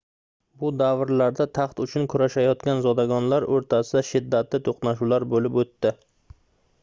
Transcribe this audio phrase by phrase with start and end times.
[0.61, 5.93] bu davrlarda taxt uchun kurashayotgan zodagonlar oʻrtasida shiddatli toʻqnashuvlar boʻlib oʻtdi